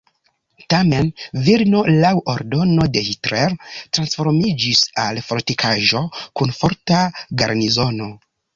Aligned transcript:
Tamen 0.73 1.09
Vilno 1.49 1.81
laŭ 1.97 2.13
ordono 2.33 2.87
de 2.95 3.03
Hitler 3.09 3.53
transformiĝis 3.75 4.83
al 5.07 5.23
fortikaĵo 5.31 6.05
kun 6.41 6.59
forta 6.63 7.07
garnizono. 7.45 8.13